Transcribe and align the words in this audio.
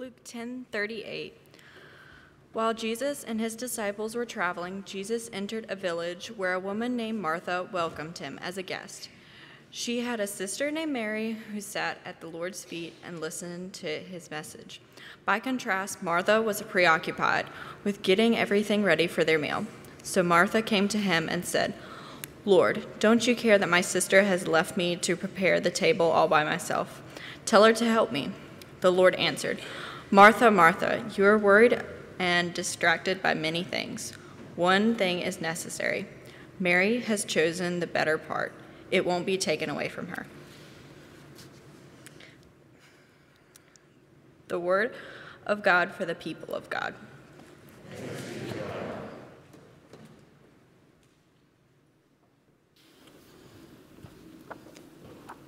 Luke 0.00 0.24
10:38 0.24 1.32
While 2.54 2.72
Jesus 2.72 3.22
and 3.22 3.38
his 3.38 3.54
disciples 3.54 4.14
were 4.14 4.24
traveling, 4.24 4.82
Jesus 4.86 5.28
entered 5.30 5.66
a 5.68 5.76
village 5.76 6.28
where 6.28 6.54
a 6.54 6.58
woman 6.58 6.96
named 6.96 7.20
Martha 7.20 7.68
welcomed 7.70 8.16
him 8.16 8.38
as 8.40 8.56
a 8.56 8.62
guest. 8.62 9.10
She 9.70 10.00
had 10.00 10.18
a 10.18 10.26
sister 10.26 10.70
named 10.70 10.94
Mary 10.94 11.32
who 11.52 11.60
sat 11.60 11.98
at 12.06 12.22
the 12.22 12.28
Lord's 12.28 12.64
feet 12.64 12.94
and 13.04 13.20
listened 13.20 13.74
to 13.74 13.98
his 13.98 14.30
message. 14.30 14.80
By 15.26 15.38
contrast, 15.38 16.02
Martha 16.02 16.40
was 16.40 16.62
preoccupied 16.62 17.44
with 17.84 18.00
getting 18.00 18.34
everything 18.38 18.82
ready 18.82 19.06
for 19.06 19.22
their 19.22 19.38
meal. 19.38 19.66
So 20.02 20.22
Martha 20.22 20.62
came 20.62 20.88
to 20.88 20.98
him 20.98 21.28
and 21.28 21.44
said, 21.44 21.74
Lord, 22.46 22.86
don't 23.00 23.26
you 23.26 23.36
care 23.36 23.58
that 23.58 23.68
my 23.68 23.82
sister 23.82 24.22
has 24.22 24.48
left 24.48 24.78
me 24.78 24.96
to 24.96 25.14
prepare 25.14 25.60
the 25.60 25.70
table 25.70 26.10
all 26.10 26.26
by 26.26 26.42
myself? 26.42 27.02
Tell 27.44 27.64
her 27.64 27.74
to 27.74 27.84
help 27.84 28.10
me. 28.12 28.30
The 28.80 28.90
Lord 28.90 29.14
answered, 29.16 29.60
Martha, 30.12 30.50
Martha, 30.50 31.04
you 31.16 31.24
are 31.24 31.38
worried 31.38 31.80
and 32.18 32.52
distracted 32.52 33.22
by 33.22 33.32
many 33.32 33.62
things. 33.62 34.12
One 34.56 34.96
thing 34.96 35.20
is 35.20 35.40
necessary. 35.40 36.04
Mary 36.58 36.98
has 36.98 37.24
chosen 37.24 37.78
the 37.78 37.86
better 37.86 38.18
part, 38.18 38.52
it 38.90 39.06
won't 39.06 39.24
be 39.24 39.38
taken 39.38 39.70
away 39.70 39.88
from 39.88 40.08
her. 40.08 40.26
The 44.48 44.58
word 44.58 44.92
of 45.46 45.62
God 45.62 45.94
for 45.94 46.04
the 46.04 46.16
people 46.16 46.56
of 46.56 46.68
God. 46.68 46.92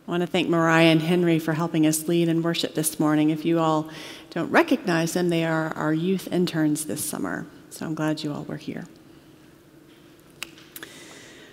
I 0.07 0.11
want 0.11 0.21
to 0.21 0.27
thank 0.27 0.49
Mariah 0.49 0.87
and 0.87 1.01
Henry 1.01 1.39
for 1.39 1.55
helping 1.55 1.87
us 1.87 2.07
lead 2.07 2.29
and 2.29 2.45
worship 2.45 2.75
this 2.75 3.01
morning. 3.01 3.31
If 3.31 3.45
you 3.45 3.59
all 3.59 3.89
don't 4.33 4.51
recognize 4.51 5.13
them, 5.13 5.29
they 5.29 5.45
are 5.45 5.75
our 5.77 5.93
youth 5.93 6.27
interns 6.33 6.87
this 6.87 7.05
summer. 7.05 7.47
So 7.69 7.85
I'm 7.85 7.95
glad 7.95 8.25
you 8.25 8.33
all 8.33 8.45
were 8.45 8.57
here. 8.57 8.87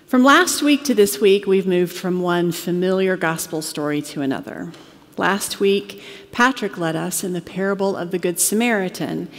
From 0.08 0.24
last 0.24 0.62
week 0.62 0.86
to 0.86 0.96
this 0.96 1.20
week, 1.20 1.46
we've 1.46 1.68
moved 1.68 1.94
from 1.94 2.22
one 2.22 2.54
familiar 2.54 3.18
gospel 3.18 3.62
story 3.62 4.02
to 4.04 4.22
another. 4.22 4.72
Last 5.18 5.60
week, 5.60 6.02
Patrick 6.32 6.78
led 6.78 6.96
us 6.96 7.22
in 7.22 7.34
the 7.34 7.42
parable 7.42 7.98
of 7.98 8.12
the 8.12 8.18
Good 8.18 8.40
Samaritan. 8.40 9.30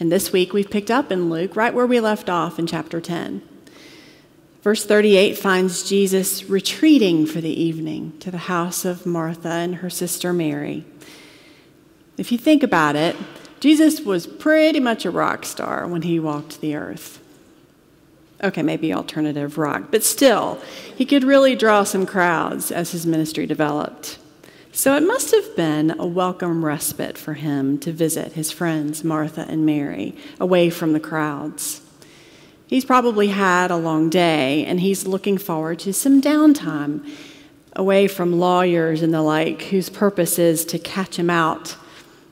And 0.00 0.10
this 0.10 0.32
week, 0.32 0.52
we've 0.52 0.68
picked 0.68 0.90
up 0.90 1.12
in 1.12 1.30
Luke 1.30 1.54
right 1.54 1.72
where 1.72 1.86
we 1.86 2.00
left 2.00 2.28
off 2.28 2.58
in 2.58 2.66
chapter 2.66 3.00
10. 3.00 3.40
Verse 4.62 4.84
38 4.84 5.38
finds 5.38 5.88
Jesus 5.88 6.50
retreating 6.50 7.24
for 7.24 7.40
the 7.40 7.62
evening 7.62 8.18
to 8.18 8.32
the 8.32 8.38
house 8.38 8.84
of 8.84 9.06
Martha 9.06 9.48
and 9.48 9.76
her 9.76 9.88
sister 9.88 10.32
Mary. 10.32 10.84
If 12.20 12.30
you 12.30 12.36
think 12.36 12.62
about 12.62 12.96
it, 12.96 13.16
Jesus 13.60 14.02
was 14.02 14.26
pretty 14.26 14.78
much 14.78 15.06
a 15.06 15.10
rock 15.10 15.46
star 15.46 15.88
when 15.88 16.02
he 16.02 16.20
walked 16.20 16.60
the 16.60 16.76
earth. 16.76 17.18
Okay, 18.44 18.60
maybe 18.60 18.92
alternative 18.92 19.56
rock, 19.56 19.84
but 19.90 20.02
still, 20.02 20.60
he 20.94 21.06
could 21.06 21.24
really 21.24 21.56
draw 21.56 21.82
some 21.82 22.04
crowds 22.04 22.70
as 22.70 22.92
his 22.92 23.06
ministry 23.06 23.46
developed. 23.46 24.18
So 24.70 24.94
it 24.98 25.02
must 25.02 25.30
have 25.30 25.56
been 25.56 25.98
a 25.98 26.06
welcome 26.06 26.62
respite 26.62 27.16
for 27.16 27.32
him 27.32 27.78
to 27.78 27.90
visit 27.90 28.32
his 28.32 28.50
friends, 28.50 29.02
Martha 29.02 29.46
and 29.48 29.64
Mary, 29.64 30.14
away 30.38 30.68
from 30.68 30.92
the 30.92 31.00
crowds. 31.00 31.80
He's 32.66 32.84
probably 32.84 33.28
had 33.28 33.70
a 33.70 33.76
long 33.76 34.10
day 34.10 34.66
and 34.66 34.78
he's 34.80 35.06
looking 35.06 35.38
forward 35.38 35.78
to 35.78 35.94
some 35.94 36.20
downtime 36.20 37.02
away 37.74 38.08
from 38.08 38.38
lawyers 38.38 39.00
and 39.00 39.14
the 39.14 39.22
like 39.22 39.62
whose 39.62 39.88
purpose 39.88 40.38
is 40.38 40.66
to 40.66 40.78
catch 40.78 41.16
him 41.16 41.30
out, 41.30 41.76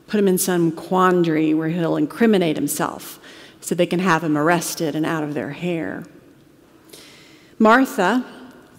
put 0.09 0.19
him 0.19 0.27
in 0.27 0.37
some 0.37 0.71
quandary 0.71 1.53
where 1.53 1.69
he'll 1.69 1.95
incriminate 1.95 2.55
himself 2.55 3.19
so 3.61 3.75
they 3.75 3.85
can 3.85 3.99
have 3.99 4.23
him 4.23 4.37
arrested 4.37 4.95
and 4.95 5.05
out 5.05 5.23
of 5.23 5.33
their 5.33 5.51
hair. 5.51 6.03
Martha 7.59 8.25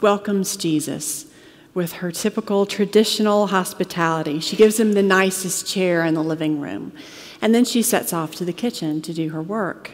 welcomes 0.00 0.56
Jesus 0.56 1.26
with 1.72 1.92
her 1.92 2.10
typical 2.10 2.66
traditional 2.66 3.48
hospitality. 3.48 4.40
She 4.40 4.56
gives 4.56 4.80
him 4.80 4.94
the 4.94 5.02
nicest 5.02 5.66
chair 5.66 6.04
in 6.04 6.14
the 6.14 6.22
living 6.22 6.60
room, 6.60 6.92
and 7.40 7.54
then 7.54 7.64
she 7.64 7.82
sets 7.82 8.12
off 8.12 8.34
to 8.36 8.44
the 8.44 8.52
kitchen 8.52 9.00
to 9.02 9.14
do 9.14 9.28
her 9.30 9.42
work. 9.42 9.92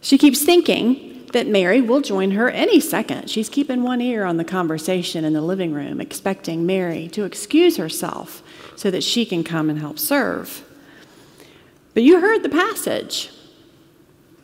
She 0.00 0.18
keeps 0.18 0.44
thinking 0.44 1.26
that 1.32 1.46
Mary 1.46 1.80
will 1.80 2.00
join 2.00 2.32
her 2.32 2.50
any 2.50 2.80
second. 2.80 3.30
She's 3.30 3.48
keeping 3.48 3.82
one 3.82 4.00
ear 4.00 4.24
on 4.24 4.36
the 4.36 4.44
conversation 4.44 5.24
in 5.24 5.32
the 5.32 5.40
living 5.40 5.72
room, 5.72 6.00
expecting 6.00 6.66
Mary 6.66 7.08
to 7.08 7.24
excuse 7.24 7.76
herself 7.76 8.42
so 8.78 8.92
that 8.92 9.02
she 9.02 9.26
can 9.26 9.42
come 9.42 9.68
and 9.68 9.80
help 9.80 9.98
serve. 9.98 10.64
But 11.94 12.04
you 12.04 12.20
heard 12.20 12.44
the 12.44 12.48
passage. 12.48 13.28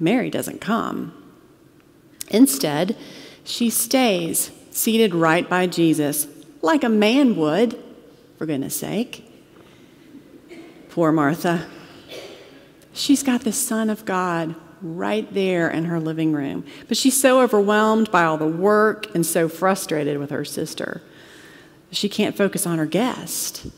Mary 0.01 0.29
doesn't 0.29 0.61
come. 0.61 1.15
Instead, 2.31 2.97
she 3.45 3.71
stays 3.71 4.51
seated 4.73 5.15
right 5.15 5.49
by 5.49 5.69
Jesus, 5.69 6.27
like 6.63 6.83
a 6.83 6.89
man 6.89 7.37
would, 7.37 7.81
for 8.37 8.45
goodness 8.45 8.77
sake. 8.77 9.25
Poor 10.89 11.13
Martha. 11.13 11.69
She's 12.93 13.23
got 13.23 13.43
the 13.43 13.53
Son 13.53 13.89
of 13.89 14.05
God 14.05 14.57
right 14.83 15.33
there 15.33 15.71
in 15.71 15.85
her 15.85 16.01
living 16.01 16.33
room. 16.33 16.65
But 16.89 16.97
she's 16.97 17.21
so 17.21 17.41
overwhelmed 17.41 18.11
by 18.11 18.25
all 18.25 18.37
the 18.37 18.49
work 18.49 19.15
and 19.15 19.25
so 19.25 19.49
frustrated 19.49 20.19
with 20.19 20.31
her 20.31 20.45
sister. 20.45 21.03
She 21.93 22.09
can't 22.09 22.37
focus 22.37 22.67
on 22.67 22.79
her 22.79 22.87
guest. 22.87 23.69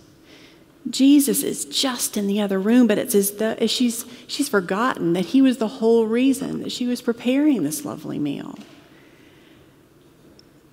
Jesus 0.90 1.42
is 1.42 1.64
just 1.64 2.16
in 2.16 2.26
the 2.26 2.40
other 2.40 2.58
room, 2.58 2.86
but 2.86 2.98
it's 2.98 3.14
as 3.14 3.32
though 3.32 3.56
she's, 3.66 4.04
she's 4.26 4.48
forgotten 4.48 5.14
that 5.14 5.26
he 5.26 5.42
was 5.42 5.58
the 5.58 5.68
whole 5.68 6.06
reason 6.06 6.62
that 6.62 6.72
she 6.72 6.86
was 6.86 7.02
preparing 7.02 7.62
this 7.62 7.84
lovely 7.84 8.18
meal. 8.18 8.58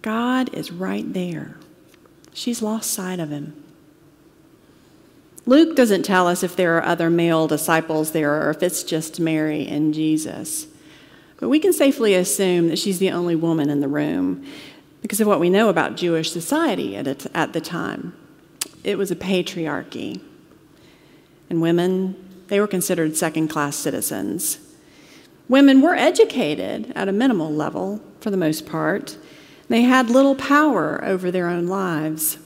God 0.02 0.54
is 0.54 0.72
right 0.72 1.12
there. 1.14 1.58
She's 2.34 2.62
lost 2.62 2.92
sight 2.92 3.20
of 3.20 3.30
him. 3.30 3.64
Luke 5.46 5.76
doesn't 5.76 6.04
tell 6.04 6.28
us 6.28 6.44
if 6.44 6.56
there 6.56 6.78
are 6.78 6.86
other 6.86 7.10
male 7.10 7.48
disciples 7.48 8.12
there 8.12 8.46
or 8.46 8.50
if 8.50 8.64
it's 8.64 8.84
just 8.84 9.20
Mary 9.20 9.68
and 9.68 9.94
Jesus. 9.94 10.68
But 11.38 11.50
we 11.50 11.60
can 11.60 11.74
safely 11.74 12.14
assume 12.14 12.70
that 12.70 12.80
she's 12.80 13.00
the 13.00 13.12
only 13.12 13.36
woman 13.36 13.70
in 13.70 13.82
the 13.82 13.88
room 13.88 14.46
because 15.02 15.20
of 15.20 15.28
what 15.28 15.42
we 15.42 15.50
know 15.50 15.68
about 15.68 15.98
Jewish 15.98 16.32
society 16.32 16.96
at, 16.96 17.26
at 17.36 17.54
the 17.54 17.60
time. 17.60 18.14
It 18.84 18.98
was 18.98 19.12
a 19.12 19.16
patriarchy. 19.16 20.22
And 21.50 21.62
women, 21.62 22.16
they 22.48 22.60
were 22.60 22.68
considered 22.68 23.16
second 23.16 23.48
class 23.48 23.76
citizens. 23.76 24.60
Women 25.48 25.82
were 25.82 25.96
educated 25.96 26.92
at 26.96 27.08
a 27.08 27.14
minimal 27.14 27.52
level, 27.52 28.02
for 28.20 28.30
the 28.30 28.38
most 28.38 28.66
part. 28.66 29.18
They 29.70 29.82
had 29.84 30.10
little 30.10 30.36
power 30.36 31.04
over 31.04 31.32
their 31.32 31.48
own 31.48 31.68
lives. 31.68 32.38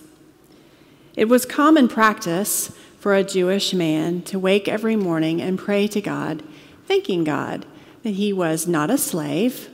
It 1.16 1.30
was 1.30 1.46
common 1.46 1.88
practice 1.88 2.72
for 3.00 3.16
a 3.16 3.24
Jewish 3.24 3.74
man 3.74 4.22
to 4.24 4.40
wake 4.40 4.68
every 4.68 4.96
morning 4.96 5.42
and 5.42 5.58
pray 5.58 5.88
to 5.88 6.02
God, 6.02 6.44
thanking 6.86 7.24
God 7.24 7.66
that 8.04 8.12
he 8.12 8.32
was 8.34 8.68
not 8.68 8.90
a 8.90 8.98
slave 8.98 9.70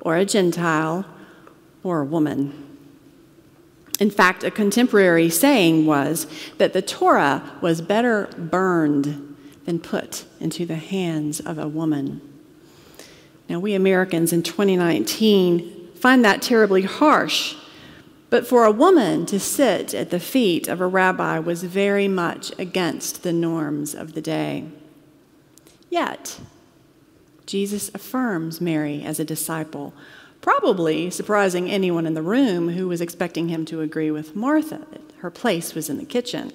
or 0.00 0.16
a 0.16 0.24
Gentile 0.24 1.04
or 1.82 2.00
a 2.00 2.04
woman. 2.04 2.67
In 3.98 4.10
fact, 4.10 4.44
a 4.44 4.50
contemporary 4.50 5.28
saying 5.28 5.86
was 5.86 6.26
that 6.58 6.72
the 6.72 6.82
Torah 6.82 7.58
was 7.60 7.80
better 7.80 8.28
burned 8.36 9.36
than 9.64 9.80
put 9.80 10.24
into 10.40 10.64
the 10.64 10.76
hands 10.76 11.40
of 11.40 11.58
a 11.58 11.68
woman. 11.68 12.20
Now, 13.48 13.58
we 13.58 13.74
Americans 13.74 14.32
in 14.32 14.42
2019 14.42 15.90
find 15.94 16.24
that 16.24 16.42
terribly 16.42 16.82
harsh 16.82 17.56
but 18.30 18.46
for 18.46 18.64
a 18.64 18.70
woman 18.70 19.24
to 19.26 19.40
sit 19.40 19.94
at 19.94 20.10
the 20.10 20.20
feet 20.20 20.68
of 20.68 20.80
a 20.80 20.86
rabbi 20.86 21.38
was 21.38 21.62
very 21.64 22.08
much 22.08 22.52
against 22.58 23.22
the 23.22 23.32
norms 23.32 23.94
of 23.94 24.12
the 24.12 24.20
day. 24.20 24.66
Yet, 25.88 26.38
Jesus 27.46 27.90
affirms 27.94 28.60
Mary 28.60 29.02
as 29.02 29.18
a 29.18 29.24
disciple, 29.24 29.94
probably 30.40 31.10
surprising 31.10 31.70
anyone 31.70 32.06
in 32.06 32.14
the 32.14 32.22
room 32.22 32.70
who 32.70 32.88
was 32.88 33.00
expecting 33.00 33.48
him 33.48 33.64
to 33.66 33.80
agree 33.80 34.10
with 34.10 34.36
Martha 34.36 34.86
that 34.90 35.12
her 35.18 35.30
place 35.30 35.74
was 35.74 35.88
in 35.88 35.98
the 35.98 36.04
kitchen. 36.04 36.52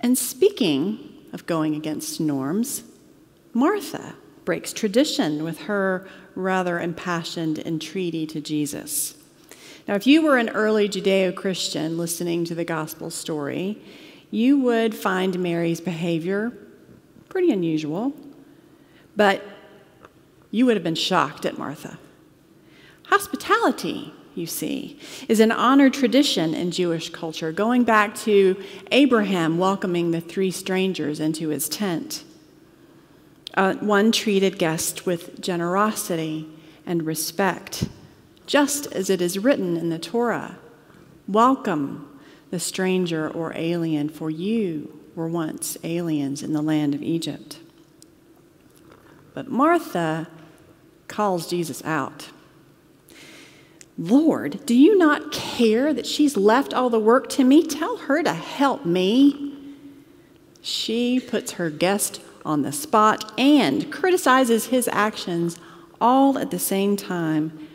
And 0.00 0.18
speaking 0.18 0.98
of 1.32 1.46
going 1.46 1.74
against 1.74 2.20
norms, 2.20 2.82
Martha 3.52 4.14
breaks 4.44 4.72
tradition 4.72 5.44
with 5.44 5.60
her 5.60 6.06
rather 6.34 6.78
impassioned 6.80 7.58
entreaty 7.60 8.26
to 8.26 8.40
Jesus. 8.40 9.16
Now, 9.86 9.94
if 9.94 10.06
you 10.06 10.22
were 10.22 10.38
an 10.38 10.50
early 10.50 10.88
Judeo 10.88 11.34
Christian 11.34 11.96
listening 11.96 12.44
to 12.46 12.54
the 12.54 12.64
gospel 12.64 13.10
story, 13.10 13.80
you 14.30 14.58
would 14.60 14.94
find 14.94 15.38
Mary's 15.38 15.80
behavior 15.80 16.52
pretty 17.28 17.50
unusual, 17.50 18.12
but 19.16 19.42
you 20.54 20.64
would 20.66 20.76
have 20.76 20.84
been 20.84 20.94
shocked 20.94 21.44
at 21.44 21.58
Martha. 21.58 21.98
Hospitality 23.06 24.12
you 24.36 24.46
see, 24.46 24.98
is 25.28 25.40
an 25.40 25.50
honored 25.50 25.94
tradition 25.94 26.54
in 26.54 26.70
Jewish 26.70 27.10
culture, 27.10 27.50
going 27.52 27.82
back 27.82 28.14
to 28.16 28.62
Abraham 28.90 29.58
welcoming 29.58 30.10
the 30.10 30.20
three 30.20 30.52
strangers 30.52 31.18
into 31.18 31.48
his 31.48 31.68
tent. 31.68 32.24
Uh, 33.54 33.74
one 33.74 34.12
treated 34.12 34.58
guests 34.58 35.04
with 35.04 35.40
generosity 35.40 36.48
and 36.86 37.04
respect, 37.04 37.88
just 38.46 38.86
as 38.92 39.10
it 39.10 39.20
is 39.20 39.38
written 39.38 39.76
in 39.76 39.90
the 39.90 39.98
Torah 39.98 40.58
Welcome 41.26 42.20
the 42.50 42.60
stranger 42.60 43.28
or 43.28 43.52
alien, 43.56 44.08
for 44.08 44.30
you 44.30 45.00
were 45.16 45.26
once 45.26 45.76
aliens 45.82 46.44
in 46.44 46.52
the 46.52 46.62
land 46.62 46.94
of 46.94 47.02
Egypt. 47.02 47.58
But 49.32 49.48
Martha 49.48 50.28
calls 51.08 51.48
Jesus 51.48 51.82
out. 51.84 52.30
Lord, 53.96 54.66
do 54.66 54.74
you 54.74 54.98
not 54.98 55.30
care 55.30 55.94
that 55.94 56.06
she's 56.06 56.36
left 56.36 56.74
all 56.74 56.90
the 56.90 56.98
work 56.98 57.28
to 57.30 57.44
me? 57.44 57.64
Tell 57.64 57.96
her 57.98 58.22
to 58.22 58.32
help 58.32 58.84
me. 58.84 59.56
She 60.62 61.20
puts 61.20 61.52
her 61.52 61.70
guest 61.70 62.20
on 62.44 62.62
the 62.62 62.72
spot 62.72 63.32
and 63.38 63.92
criticizes 63.92 64.66
his 64.66 64.88
actions 64.88 65.58
all 66.00 66.38
at 66.38 66.50
the 66.50 66.58
same 66.58 66.96
time, 66.96 67.68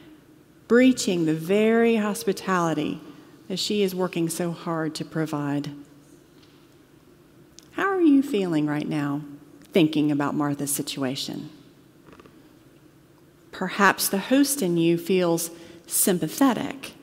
breaching 0.67 1.25
the 1.25 1.33
very 1.33 1.95
hospitality 1.95 2.99
that 3.47 3.57
she 3.57 3.81
is 3.81 3.95
working 3.95 4.29
so 4.29 4.51
hard 4.51 4.93
to 4.95 5.05
provide. 5.05 5.71
How 7.71 7.87
are 7.87 8.01
you 8.01 8.21
feeling 8.21 8.67
right 8.67 8.87
now, 8.87 9.21
thinking 9.71 10.11
about 10.11 10.35
Martha's 10.35 10.73
situation? 10.73 11.49
Perhaps 13.59 14.07
the 14.07 14.19
host 14.19 14.61
in 14.61 14.77
you 14.77 14.97
feels 14.97 15.51
sympathetic 15.85 16.93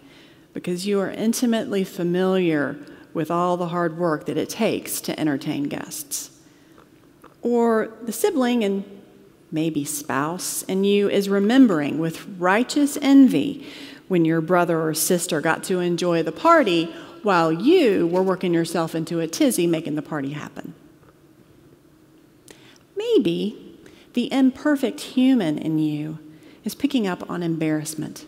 because 0.55 0.87
you 0.87 0.99
are 1.01 1.11
intimately 1.11 1.85
familiar 1.85 2.79
with 3.13 3.31
all 3.31 3.59
the 3.59 3.69
hard 3.69 3.99
work 3.99 4.25
that 4.25 4.39
it 4.39 4.49
takes 4.49 5.03
to 5.03 5.21
entertain 5.21 5.65
guests. 5.65 6.31
Or 7.43 7.93
the 8.01 8.11
sibling 8.11 8.65
and 8.65 8.85
maybe 9.53 9.85
spouse 9.85 10.63
in 10.63 10.85
you 10.85 11.11
is 11.11 11.29
remembering 11.29 11.99
with 11.99 12.27
righteous 12.39 12.97
envy 13.03 13.67
when 14.09 14.25
your 14.25 14.41
brother 14.41 14.81
or 14.81 14.95
sister 14.95 15.43
got 15.43 15.63
to 15.65 15.81
enjoy 15.81 16.23
the 16.23 16.33
party 16.33 16.87
while 17.23 17.53
you 17.53 18.07
were 18.07 18.23
working 18.23 18.55
yourself 18.55 18.95
into 18.95 19.21
a 19.21 19.27
tizzy 19.27 19.67
making 19.67 19.95
the 19.95 20.01
party 20.01 20.31
happen. 20.31 20.73
Maybe 22.97 23.79
the 24.15 24.33
imperfect 24.33 25.03
human 25.03 25.59
in 25.59 25.79
you 25.79 26.19
is 26.67 26.75
picking 26.75 27.07
up 27.07 27.29
on 27.31 27.43
embarrassment 27.43 28.27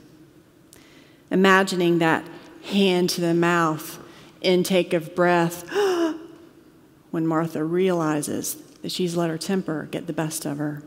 imagining 1.31 1.99
that 1.99 2.25
hand 2.65 3.11
to 3.11 3.21
the 3.21 3.35
mouth 3.35 3.99
intake 4.41 4.93
of 4.93 5.15
breath 5.15 5.69
when 7.11 7.27
Martha 7.27 7.65
realizes 7.65 8.55
that 8.83 8.93
she's 8.93 9.17
let 9.17 9.29
her 9.29 9.39
temper 9.39 9.89
get 9.91 10.07
the 10.07 10.13
best 10.13 10.47
of 10.47 10.59
her. 10.59 10.83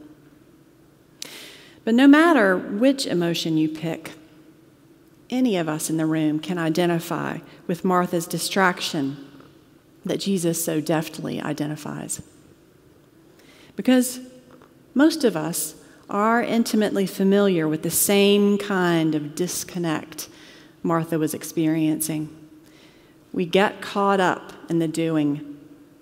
But 1.84 1.94
no 1.94 2.08
matter 2.08 2.58
which 2.58 3.06
emotion 3.06 3.58
you 3.58 3.68
pick, 3.68 4.12
any 5.30 5.58
of 5.58 5.68
us 5.68 5.90
in 5.90 5.98
the 5.98 6.06
room 6.06 6.40
can 6.40 6.58
identify 6.58 7.40
with 7.68 7.84
Martha's 7.84 8.28
distraction 8.28 9.28
that 10.06 10.20
Jesus 10.20 10.64
so 10.64 10.80
deftly 10.80 11.42
identifies. 11.42 12.22
Because 13.76 14.20
most 14.94 15.24
of 15.24 15.36
us 15.36 15.76
are 16.12 16.44
intimately 16.44 17.08
familiar 17.08 17.68
with 17.68 17.82
the 17.84 17.90
same 17.90 18.58
kind 18.58 19.16
of 19.16 19.34
disconnect 19.34 20.28
Martha 20.84 21.18
was 21.18 21.34
experiencing. 21.34 22.30
We 23.32 23.46
get 23.46 23.82
caught 23.82 24.20
up 24.20 24.52
in 24.70 24.80
the 24.80 24.88
doing, 24.88 25.58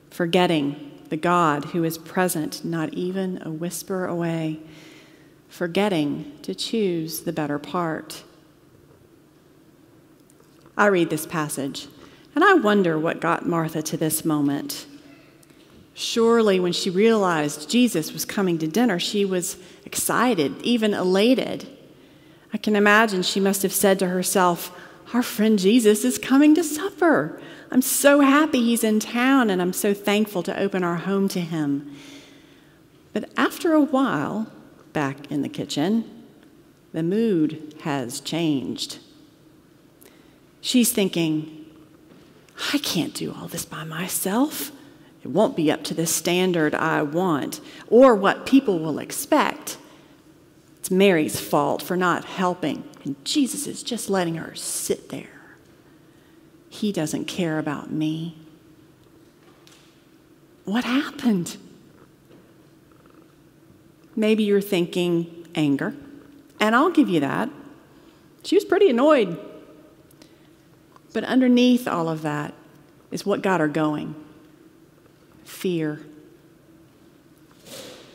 forgetting 0.10 0.92
the 1.10 1.18
God 1.18 1.66
who 1.66 1.84
is 1.84 1.98
present, 1.98 2.66
not 2.66 2.94
even 2.94 3.42
a 3.44 3.52
whisper 3.52 4.06
away, 4.06 4.60
forgetting 5.48 6.40
to 6.42 6.56
choose 6.56 7.22
the 7.22 7.34
better 7.34 7.60
part. 7.60 8.24
I 10.76 10.88
read 10.88 11.10
this 11.10 11.26
passage, 11.26 11.88
and 12.34 12.44
I 12.44 12.54
wonder 12.54 12.98
what 12.98 13.20
got 13.20 13.46
Martha 13.46 13.82
to 13.84 13.98
this 13.98 14.26
moment. 14.26 14.88
Surely, 16.00 16.62
when 16.62 16.72
she 16.72 16.90
realized 16.90 17.70
Jesus 17.70 18.14
was 18.14 18.24
coming 18.24 18.58
to 18.60 18.70
dinner, 18.70 19.00
she 19.00 19.26
was 19.26 19.58
excited, 19.84 20.56
even 20.62 20.94
elated. 20.94 21.68
I 22.54 22.58
can 22.58 22.78
imagine 22.78 23.22
she 23.22 23.42
must 23.42 23.64
have 23.64 23.74
said 23.74 24.00
to 24.00 24.08
herself, 24.08 24.72
Our 25.14 25.22
friend 25.22 25.60
Jesus 25.60 26.06
is 26.06 26.18
coming 26.18 26.56
to 26.56 26.64
supper. 26.64 27.42
I'm 27.70 27.82
so 27.82 28.22
happy 28.22 28.62
he's 28.62 28.82
in 28.82 29.02
town, 29.02 29.50
and 29.50 29.62
I'm 29.62 29.74
so 29.74 29.94
thankful 29.94 30.42
to 30.44 30.58
open 30.58 30.86
our 30.86 30.96
home 30.96 31.28
to 31.28 31.42
him. 31.42 31.94
But 33.12 33.30
after 33.36 33.74
a 33.74 33.82
while, 33.82 34.50
back 34.94 35.30
in 35.30 35.42
the 35.42 35.50
kitchen, 35.50 36.10
the 36.94 37.04
mood 37.04 37.76
has 37.82 38.22
changed. 38.22 39.00
She's 40.62 40.94
thinking, 40.94 41.66
I 42.72 42.78
can't 42.78 43.14
do 43.14 43.36
all 43.38 43.50
this 43.50 43.66
by 43.66 43.84
myself. 43.84 44.72
Won't 45.30 45.56
be 45.56 45.72
up 45.72 45.84
to 45.84 45.94
the 45.94 46.08
standard 46.08 46.74
I 46.74 47.04
want 47.04 47.62
or 47.88 48.16
what 48.16 48.48
people 48.48 48.80
will 48.80 48.98
expect. 48.98 49.78
It's 50.80 50.90
Mary's 50.90 51.40
fault 51.40 51.84
for 51.84 51.96
not 51.96 52.26
helping, 52.26 52.84
and 53.04 53.24
Jesus 53.24 53.68
is 53.68 53.84
just 53.84 54.10
letting 54.10 54.36
her 54.36 54.56
sit 54.56 55.10
there. 55.10 55.28
He 56.68 56.92
doesn't 56.92 57.26
care 57.26 57.60
about 57.60 57.92
me. 57.92 58.38
What 60.66 60.84
happened? 60.84 61.58
Maybe 64.16 64.44
you're 64.44 64.62
thinking 64.62 65.48
anger, 65.54 65.94
and 66.60 66.76
I'll 66.76 66.90
give 66.90 67.08
you 67.08 67.20
that. 67.20 67.52
She 68.42 68.56
was 68.56 68.66
pretty 68.66 68.90
annoyed. 68.90 69.38
But 71.14 71.24
underneath 71.24 71.88
all 71.88 72.10
of 72.10 72.24
that 72.24 72.56
is 73.12 73.28
what 73.28 73.44
got 73.44 73.60
her 73.60 73.68
going 73.68 74.16
fear. 75.50 76.00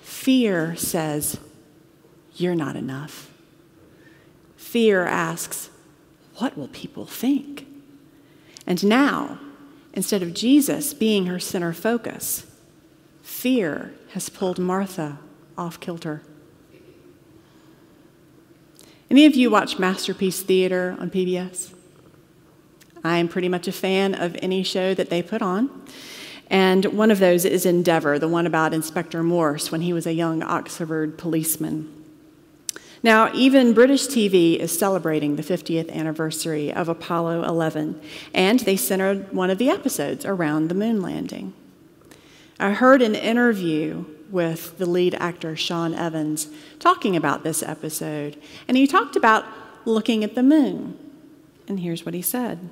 Fear 0.02 0.76
says, 0.76 1.38
you're 2.36 2.54
not 2.54 2.76
enough. 2.76 3.30
Fear 4.56 5.04
asks, 5.04 5.70
What 6.36 6.56
will 6.56 6.68
people 6.68 7.06
think? 7.06 7.66
And 8.66 8.84
now, 8.84 9.38
instead 9.92 10.22
of 10.22 10.34
Jesus 10.34 10.94
being 10.94 11.26
her 11.26 11.38
center 11.38 11.72
focus, 11.72 12.46
fear 13.22 13.92
has 14.12 14.28
pulled 14.28 14.58
Martha 14.58 15.18
off 15.56 15.78
kilter. 15.80 16.22
Any 19.10 19.26
of 19.26 19.34
you 19.34 19.50
watch 19.50 19.78
Masterpiece 19.78 20.42
Theater 20.42 20.96
on 20.98 21.10
PBS? 21.10 21.72
I 23.04 23.18
am 23.18 23.28
pretty 23.28 23.50
much 23.50 23.68
a 23.68 23.72
fan 23.72 24.14
of 24.14 24.34
any 24.40 24.62
show 24.62 24.94
that 24.94 25.10
they 25.10 25.22
put 25.22 25.42
on. 25.42 25.84
And 26.54 26.84
one 26.84 27.10
of 27.10 27.18
those 27.18 27.44
is 27.44 27.66
Endeavour, 27.66 28.16
the 28.16 28.28
one 28.28 28.46
about 28.46 28.72
Inspector 28.72 29.20
Morse 29.24 29.72
when 29.72 29.80
he 29.80 29.92
was 29.92 30.06
a 30.06 30.12
young 30.12 30.40
Oxford 30.40 31.18
policeman. 31.18 31.92
Now, 33.02 33.34
even 33.34 33.72
British 33.74 34.06
TV 34.06 34.56
is 34.56 34.78
celebrating 34.78 35.34
the 35.34 35.42
50th 35.42 35.90
anniversary 35.90 36.72
of 36.72 36.88
Apollo 36.88 37.42
11, 37.42 38.00
and 38.32 38.60
they 38.60 38.76
centered 38.76 39.32
one 39.32 39.50
of 39.50 39.58
the 39.58 39.68
episodes 39.68 40.24
around 40.24 40.68
the 40.68 40.76
moon 40.76 41.02
landing. 41.02 41.54
I 42.60 42.70
heard 42.70 43.02
an 43.02 43.16
interview 43.16 44.04
with 44.30 44.78
the 44.78 44.86
lead 44.86 45.16
actor, 45.16 45.56
Shaun 45.56 45.92
Evans, 45.92 46.46
talking 46.78 47.16
about 47.16 47.42
this 47.42 47.64
episode, 47.64 48.40
and 48.68 48.76
he 48.76 48.86
talked 48.86 49.16
about 49.16 49.44
looking 49.84 50.22
at 50.22 50.36
the 50.36 50.42
moon. 50.44 50.96
And 51.66 51.80
here's 51.80 52.06
what 52.06 52.14
he 52.14 52.22
said 52.22 52.70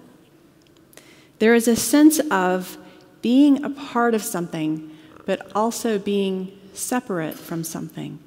There 1.40 1.56
is 1.56 1.66
a 1.66 1.74
sense 1.74 2.20
of 2.30 2.78
being 3.22 3.64
a 3.64 3.70
part 3.70 4.14
of 4.14 4.22
something, 4.22 4.90
but 5.24 5.50
also 5.54 5.98
being 5.98 6.58
separate 6.74 7.34
from 7.34 7.64
something 7.64 8.18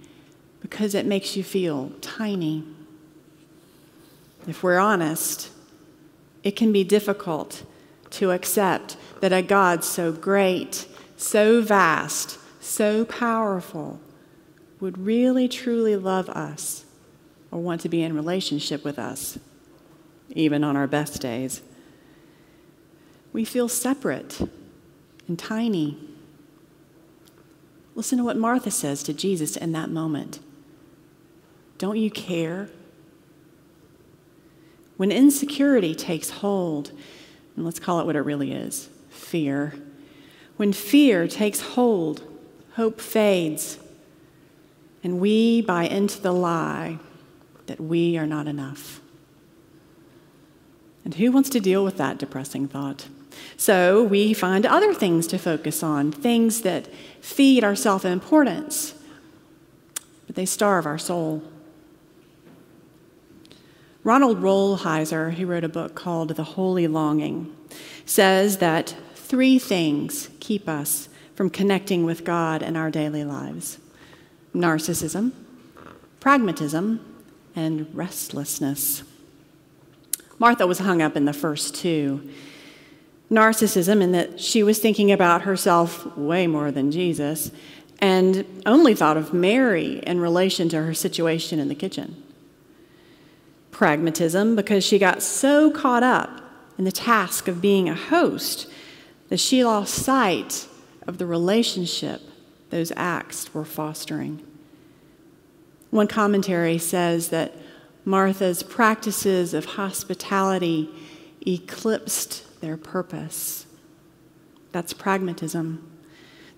because 0.62 0.96
it 0.96 1.06
makes 1.06 1.38
you 1.38 1.44
feel 1.44 1.92
tiny. 2.02 2.64
If 4.48 4.64
we're 4.64 4.80
honest, 4.80 5.52
it 6.44 6.56
can 6.56 6.72
be 6.72 6.84
difficult 6.84 7.64
to 8.12 8.32
accept 8.32 8.98
that 9.20 9.34
a 9.34 9.42
God 9.42 9.84
so 9.84 10.12
great, 10.12 10.88
so 11.18 11.62
vast, 11.62 12.40
so 12.62 13.06
powerful 13.06 14.00
would 14.80 14.98
really 14.98 15.48
truly 15.48 15.96
love 15.96 16.30
us 16.30 16.86
or 17.52 17.60
want 17.60 17.82
to 17.82 17.90
be 17.90 18.02
in 18.02 18.14
relationship 18.14 18.84
with 18.84 18.98
us, 18.98 19.38
even 20.30 20.64
on 20.64 20.76
our 20.76 20.88
best 20.88 21.22
days. 21.22 21.62
We 23.34 23.46
feel 23.46 23.68
separate 23.68 24.42
and 25.28 25.38
tiny. 25.38 25.98
Listen 27.96 28.18
to 28.18 28.24
what 28.24 28.38
Martha 28.38 28.72
says 28.72 29.04
to 29.04 29.14
Jesus 29.14 29.56
in 29.56 29.72
that 29.72 29.90
moment. 29.90 30.40
Don't 31.78 31.98
you 31.98 32.12
care? 32.12 32.70
when 34.98 35.12
insecurity 35.12 35.94
takes 35.94 36.30
hold, 36.30 36.92
and 37.56 37.66
let's 37.66 37.80
call 37.80 38.00
it 38.00 38.06
what 38.06 38.16
it 38.16 38.22
really 38.22 38.52
is 38.52 38.90
fear. 39.10 39.74
When 40.58 40.72
fear 40.72 41.28
takes 41.28 41.60
hold, 41.60 42.22
hope 42.74 43.02
fades, 43.02 43.78
and 45.04 45.20
we 45.20 45.62
buy 45.62 45.84
into 45.84 46.22
the 46.22 46.32
lie 46.32 47.00
that 47.68 47.80
we 47.80 48.18
are 48.18 48.28
not 48.28 48.48
enough. 48.48 49.02
And 51.04 51.14
who 51.14 51.32
wants 51.32 51.50
to 51.52 51.60
deal 51.60 51.84
with 51.84 51.98
that 51.98 52.18
depressing 52.18 52.68
thought? 52.68 53.08
So 53.58 54.04
we 54.04 54.34
find 54.34 54.66
other 54.66 54.94
things 54.94 55.28
to 55.28 55.38
focus 55.38 55.82
on, 55.84 56.12
things 56.12 56.62
that 56.62 56.88
feed 57.22 57.64
our 57.64 57.76
self 57.76 58.06
importance, 58.06 58.94
but 60.28 60.36
they 60.36 60.46
starve 60.46 60.86
our 60.86 60.98
soul. 60.98 61.44
Ronald 64.04 64.42
Rolheiser, 64.42 65.34
who 65.34 65.48
wrote 65.48 65.64
a 65.64 65.70
book 65.70 65.96
called 65.96 66.30
The 66.30 66.44
Holy 66.44 66.88
Longing, 66.88 67.56
says 68.06 68.58
that 68.58 68.96
three 69.16 69.58
things 69.58 70.30
keep 70.40 70.70
us 70.70 71.10
from 71.34 71.50
connecting 71.50 72.06
with 72.06 72.24
God 72.24 72.62
in 72.62 72.78
our 72.78 72.92
daily 72.92 73.24
lives 73.24 73.80
narcissism, 74.54 75.32
pragmatism, 76.20 77.00
and 77.56 77.88
restlessness. 77.94 79.04
Martha 80.38 80.68
was 80.68 80.80
hung 80.80 81.02
up 81.02 81.16
in 81.16 81.26
the 81.26 81.34
first 81.34 81.76
two 81.76 82.30
narcissism, 83.32 84.02
in 84.02 84.12
that 84.12 84.40
she 84.40 84.64
was 84.64 84.80
thinking 84.80 85.12
about 85.12 85.44
herself 85.44 86.06
way 86.18 86.48
more 86.48 86.72
than 86.72 86.92
Jesus 86.92 87.52
and 88.00 88.46
only 88.66 88.94
thought 88.94 89.18
of 89.18 89.34
Mary 89.34 90.00
in 90.06 90.20
relation 90.20 90.70
to 90.70 90.84
her 90.84 90.94
situation 90.94 91.60
in 91.60 91.70
the 91.70 91.76
kitchen. 91.76 92.22
Pragmatism, 93.72 94.56
because 94.56 94.84
she 94.84 95.00
got 95.00 95.22
so 95.22 95.72
caught 95.72 96.04
up 96.04 96.42
in 96.78 96.86
the 96.86 96.92
task 96.92 97.48
of 97.48 97.62
being 97.62 97.90
a 97.90 97.96
host 97.96 98.70
that 99.30 99.40
she 99.40 99.64
lost 99.64 99.94
sight 99.94 100.68
of 101.08 101.18
the 101.18 101.26
relationship 101.26 102.22
those 102.70 102.92
acts 102.96 103.54
were 103.54 103.66
fostering. 103.66 104.46
One 105.90 106.08
commentary 106.08 106.78
says 106.78 107.30
that 107.30 107.54
Martha's 108.04 108.64
practices 108.64 109.54
of 109.54 109.66
hospitality 109.66 110.90
eclipsed 111.48 112.44
their 112.66 112.76
purpose. 112.78 113.68
That's 114.72 114.92
pragmatism, 114.92 115.88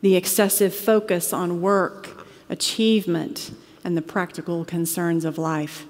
the 0.02 0.16
excessive 0.16 0.74
focus 0.74 1.34
on 1.34 1.62
work, 1.62 2.26
achievement, 2.50 3.52
and 3.84 3.98
the 3.98 4.02
practical 4.02 4.64
concerns 4.64 5.26
of 5.26 5.38
life. 5.38 5.86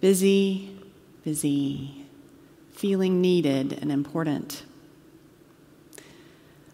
Busy, 0.00 0.78
busy, 1.24 2.04
feeling 2.72 3.20
needed 3.20 3.76
and 3.82 3.90
important. 3.90 4.62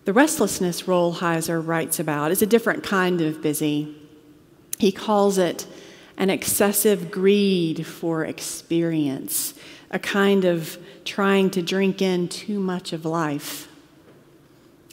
The 0.05 0.13
restlessness 0.13 0.83
Rolheiser 0.83 1.67
writes 1.67 1.99
about 1.99 2.33
is 2.33 2.43
a 2.43 2.47
different 2.47 2.85
kind 2.85 3.23
of 3.23 3.41
busy. 3.41 3.97
He 4.79 4.93
calls 4.93 5.39
it 5.39 5.67
an 6.19 6.29
excessive 6.29 7.11
greed 7.11 7.87
for 7.87 8.27
experience, 8.27 9.55
a 9.91 9.99
kind 9.99 10.45
of 10.45 10.79
trying 11.05 11.51
to 11.51 11.63
drink 11.63 12.01
in 12.01 12.29
too 12.29 12.61
much 12.61 12.93
of 12.93 13.05
life. 13.05 13.69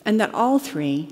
And 0.05 0.19
that 0.19 0.33
all 0.33 0.57
three, 0.57 1.09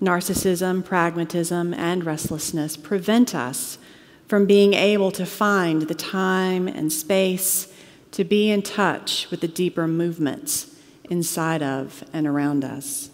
narcissism, 0.00 0.84
pragmatism, 0.84 1.72
and 1.74 2.04
restlessness, 2.04 2.76
prevent 2.76 3.34
us 3.34 3.78
from 4.26 4.46
being 4.46 4.74
able 4.74 5.10
to 5.12 5.24
find 5.26 5.82
the 5.82 5.94
time 5.94 6.66
and 6.66 6.92
space 6.92 7.72
to 8.10 8.24
be 8.24 8.50
in 8.50 8.62
touch 8.62 9.30
with 9.30 9.40
the 9.40 9.48
deeper 9.48 9.86
movements 9.86 10.74
inside 11.08 11.62
of 11.62 12.04
and 12.12 12.26
around 12.26 12.64
us. 12.64 13.10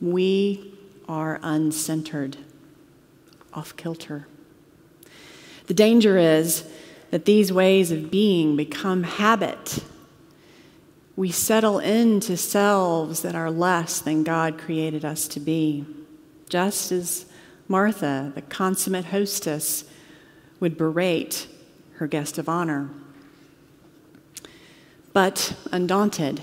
We 0.00 0.74
are 1.08 1.38
uncentered, 1.40 2.36
off 3.52 3.76
kilter. 3.76 4.26
The 5.66 5.74
danger 5.74 6.16
is 6.16 6.68
that 7.10 7.24
these 7.24 7.52
ways 7.52 7.90
of 7.92 8.10
being 8.10 8.56
become 8.56 9.02
habit. 9.02 9.84
We 11.16 11.30
settle 11.30 11.78
into 11.80 12.36
selves 12.36 13.22
that 13.22 13.34
are 13.34 13.50
less 13.50 14.00
than 14.00 14.24
God 14.24 14.58
created 14.58 15.04
us 15.04 15.28
to 15.28 15.40
be, 15.40 15.84
just 16.48 16.92
as 16.92 17.26
Martha, 17.68 18.32
the 18.34 18.42
consummate 18.42 19.06
hostess, 19.06 19.84
would 20.60 20.76
berate 20.76 21.46
her 21.96 22.06
guest 22.06 22.38
of 22.38 22.48
honor. 22.48 22.90
But 25.12 25.56
undaunted, 25.72 26.40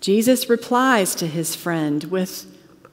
Jesus 0.00 0.48
replies 0.48 1.14
to 1.16 1.26
his 1.26 1.56
friend 1.56 2.04
with 2.04 2.46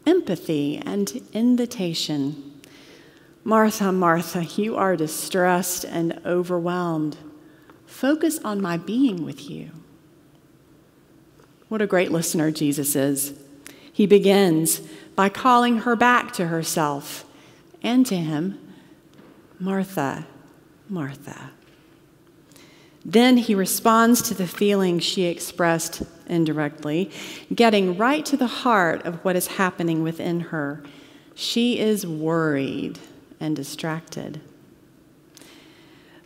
empathy 0.06 0.78
and 0.78 1.22
invitation. 1.34 2.53
Martha, 3.46 3.92
Martha, 3.92 4.46
you 4.46 4.78
are 4.78 4.96
distressed 4.96 5.84
and 5.84 6.20
overwhelmed. 6.26 7.18
Focus 7.86 8.40
on 8.40 8.62
my 8.62 8.78
being 8.78 9.26
with 9.26 9.50
you. 9.50 9.72
What 11.68 11.82
a 11.82 11.88
great 11.88 12.12
listener 12.12 12.52
Jesus 12.52 12.96
is. 12.96 13.34
He 13.92 14.06
begins 14.08 14.82
by 15.16 15.28
calling 15.30 15.80
her 15.80 15.96
back 15.96 16.32
to 16.34 16.48
herself 16.48 17.26
and 17.82 18.06
to 18.06 18.16
him 18.16 18.60
Martha, 19.60 20.26
Martha. 20.88 21.52
Then 23.06 23.36
he 23.36 23.54
responds 23.54 24.22
to 24.24 24.34
the 24.34 24.48
feeling 24.48 25.00
she 25.00 25.26
expressed 25.26 26.04
indirectly, 26.28 27.12
getting 27.54 27.98
right 27.98 28.26
to 28.26 28.38
the 28.38 28.48
heart 28.48 29.06
of 29.06 29.16
what 29.26 29.36
is 29.36 29.48
happening 29.48 30.02
within 30.02 30.40
her. 30.40 30.82
She 31.36 31.80
is 31.80 32.08
worried 32.08 33.00
and 33.44 33.56
distracted. 33.56 34.40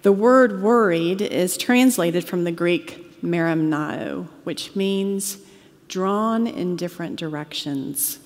The 0.04 0.12
word 0.12 0.62
worried 0.62 1.22
is 1.22 1.58
translated 1.58 2.24
from 2.24 2.44
the 2.44 2.52
Greek 2.52 3.22
merimnao, 3.22 4.28
which 4.44 4.76
means 4.76 5.40
drawn 5.88 6.46
in 6.46 6.76
different 6.76 7.18
directions. 7.18 8.20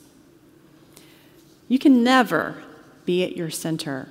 You 1.69 1.79
can 1.79 2.03
never 2.03 2.61
be 3.05 3.23
at 3.23 3.37
your 3.37 3.49
center 3.49 4.09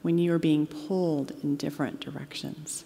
when 0.00 0.16
you 0.16 0.32
are 0.32 0.38
being 0.38 0.66
pulled 0.66 1.32
in 1.42 1.56
different 1.56 2.00
directions. 2.00 2.84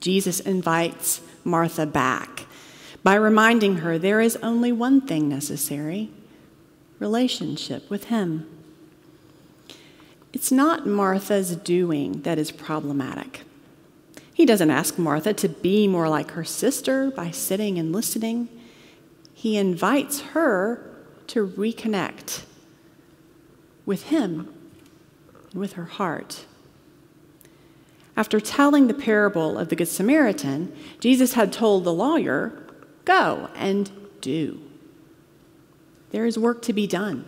Jesus 0.00 0.38
invites 0.38 1.20
Martha 1.44 1.86
back 1.86 2.46
by 3.02 3.16
reminding 3.16 3.78
her 3.78 3.98
there 3.98 4.20
is 4.20 4.36
only 4.36 4.70
one 4.70 5.00
thing 5.00 5.28
necessary 5.28 6.10
relationship 6.98 7.90
with 7.90 8.04
Him. 8.04 8.55
It's 10.36 10.52
not 10.52 10.86
Martha's 10.86 11.56
doing 11.56 12.20
that 12.20 12.36
is 12.36 12.50
problematic. 12.50 13.44
He 14.34 14.44
doesn't 14.44 14.70
ask 14.70 14.98
Martha 14.98 15.32
to 15.32 15.48
be 15.48 15.88
more 15.88 16.10
like 16.10 16.32
her 16.32 16.44
sister 16.44 17.10
by 17.10 17.30
sitting 17.30 17.78
and 17.78 17.90
listening. 17.90 18.50
He 19.32 19.56
invites 19.56 20.20
her 20.20 20.94
to 21.28 21.48
reconnect 21.48 22.42
with 23.86 24.08
him 24.08 24.52
with 25.54 25.72
her 25.72 25.86
heart. 25.86 26.44
After 28.14 28.38
telling 28.38 28.88
the 28.88 28.92
parable 28.92 29.56
of 29.56 29.70
the 29.70 29.76
Good 29.76 29.88
Samaritan, 29.88 30.70
Jesus 31.00 31.32
had 31.32 31.50
told 31.50 31.84
the 31.84 31.94
lawyer, 31.94 32.62
Go 33.06 33.48
and 33.54 33.90
do. 34.20 34.60
There 36.10 36.26
is 36.26 36.38
work 36.38 36.60
to 36.60 36.74
be 36.74 36.86
done. 36.86 37.24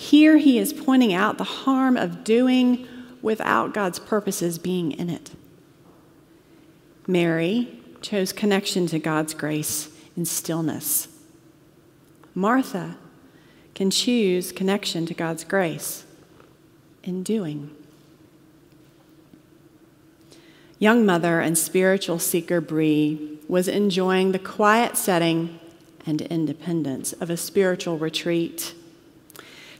Here 0.00 0.36
he 0.36 0.60
is 0.60 0.72
pointing 0.72 1.12
out 1.12 1.38
the 1.38 1.44
harm 1.44 1.96
of 1.96 2.22
doing 2.22 2.86
without 3.20 3.74
God's 3.74 3.98
purposes 3.98 4.56
being 4.56 4.92
in 4.92 5.10
it. 5.10 5.32
Mary 7.08 7.80
chose 8.00 8.32
connection 8.32 8.86
to 8.86 9.00
God's 9.00 9.34
grace 9.34 9.88
in 10.16 10.24
stillness. 10.24 11.08
Martha 12.32 12.96
can 13.74 13.90
choose 13.90 14.52
connection 14.52 15.04
to 15.06 15.14
God's 15.14 15.42
grace 15.42 16.04
in 17.02 17.24
doing. 17.24 17.74
Young 20.78 21.04
mother 21.04 21.40
and 21.40 21.58
spiritual 21.58 22.20
seeker 22.20 22.60
Bree 22.60 23.40
was 23.48 23.66
enjoying 23.66 24.30
the 24.30 24.38
quiet 24.38 24.96
setting 24.96 25.58
and 26.06 26.22
independence 26.22 27.14
of 27.14 27.30
a 27.30 27.36
spiritual 27.36 27.98
retreat. 27.98 28.74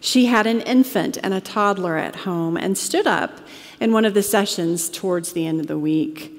She 0.00 0.26
had 0.26 0.46
an 0.46 0.60
infant 0.60 1.18
and 1.22 1.34
a 1.34 1.40
toddler 1.40 1.96
at 1.96 2.16
home 2.16 2.56
and 2.56 2.78
stood 2.78 3.06
up 3.06 3.40
in 3.80 3.92
one 3.92 4.04
of 4.04 4.14
the 4.14 4.22
sessions 4.22 4.88
towards 4.88 5.32
the 5.32 5.46
end 5.46 5.60
of 5.60 5.66
the 5.66 5.78
week 5.78 6.32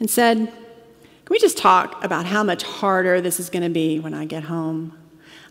and 0.00 0.10
said, 0.10 0.36
Can 0.38 1.30
we 1.30 1.38
just 1.38 1.58
talk 1.58 2.02
about 2.04 2.26
how 2.26 2.42
much 2.42 2.62
harder 2.62 3.20
this 3.20 3.38
is 3.38 3.50
going 3.50 3.62
to 3.62 3.70
be 3.70 3.98
when 3.98 4.14
I 4.14 4.24
get 4.24 4.44
home? 4.44 4.96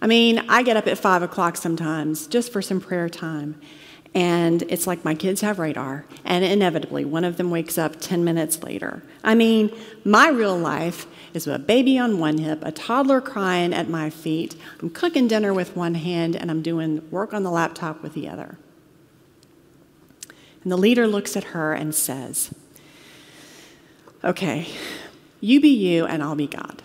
I 0.01 0.07
mean, 0.07 0.43
I 0.49 0.63
get 0.63 0.77
up 0.77 0.87
at 0.87 0.97
five 0.97 1.23
o'clock 1.23 1.57
sometimes 1.57 2.27
just 2.27 2.51
for 2.51 2.61
some 2.61 2.81
prayer 2.81 3.09
time. 3.09 3.59
And 4.15 4.63
it's 4.69 4.87
like 4.87 5.03
my 5.03 5.13
kids 5.13 5.41
have 5.41 5.59
radar, 5.59 6.05
and 6.23 6.45
inevitably 6.45 7.03
one 7.03 7.25
of 7.25 7.35
them 7.35 7.51
wakes 7.51 7.77
up 7.77 7.99
10 7.99 8.23
minutes 8.23 8.63
later. 8.63 9.03
I 9.25 9.35
mean, 9.35 9.75
my 10.05 10.29
real 10.29 10.57
life 10.57 11.05
is 11.33 11.45
a 11.47 11.59
baby 11.59 11.99
on 11.99 12.17
one 12.17 12.37
hip, 12.37 12.59
a 12.63 12.71
toddler 12.71 13.19
crying 13.19 13.73
at 13.73 13.89
my 13.89 14.09
feet. 14.09 14.55
I'm 14.81 14.89
cooking 14.89 15.27
dinner 15.27 15.53
with 15.53 15.75
one 15.75 15.95
hand, 15.95 16.33
and 16.33 16.49
I'm 16.49 16.61
doing 16.61 17.05
work 17.11 17.33
on 17.33 17.43
the 17.43 17.51
laptop 17.51 18.01
with 18.01 18.13
the 18.13 18.29
other. 18.29 18.57
And 20.63 20.71
the 20.71 20.77
leader 20.77 21.07
looks 21.07 21.35
at 21.35 21.45
her 21.45 21.73
and 21.73 21.93
says, 21.93 22.55
Okay, 24.23 24.69
you 25.41 25.59
be 25.59 25.67
you, 25.67 26.05
and 26.05 26.23
I'll 26.23 26.35
be 26.35 26.47
God. 26.47 26.81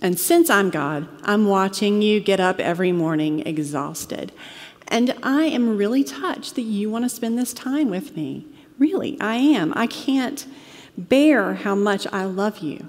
And 0.00 0.18
since 0.18 0.48
I'm 0.48 0.70
God, 0.70 1.06
I'm 1.24 1.46
watching 1.46 2.00
you 2.00 2.20
get 2.20 2.40
up 2.40 2.58
every 2.58 2.90
morning 2.90 3.46
exhausted. 3.46 4.32
And 4.90 5.14
I 5.22 5.44
am 5.44 5.76
really 5.76 6.02
touched 6.02 6.56
that 6.56 6.62
you 6.62 6.90
want 6.90 7.04
to 7.04 7.08
spend 7.08 7.38
this 7.38 7.54
time 7.54 7.88
with 7.90 8.16
me. 8.16 8.46
Really, 8.78 9.18
I 9.20 9.36
am. 9.36 9.72
I 9.76 9.86
can't 9.86 10.44
bear 10.98 11.54
how 11.54 11.76
much 11.76 12.06
I 12.12 12.24
love 12.24 12.58
you. 12.58 12.88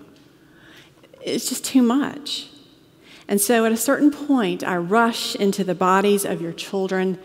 It's 1.22 1.48
just 1.48 1.63
too 1.63 1.84
much. 1.84 2.50
And 3.27 3.39
so 3.39 3.65
at 3.65 3.72
a 3.72 3.77
certain 3.77 4.12
point, 4.12 4.63
I 4.63 4.77
rush 4.77 5.36
into 5.36 5.63
the 5.63 5.75
bodies 5.75 6.25
of 6.25 6.41
your 6.41 6.51
children 6.51 7.20